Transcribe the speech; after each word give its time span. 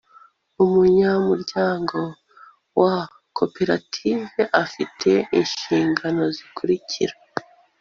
umunyamuryango 0.63 1.99
wa 2.81 2.97
koperative 3.37 4.41
afite 4.63 5.09
inshingano 5.39 6.23
zikurikira 6.35 7.13